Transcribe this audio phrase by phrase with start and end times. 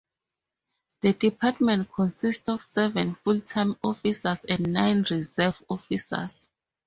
[1.01, 6.47] The Department consists of seven full-time officers and nine reserve officers.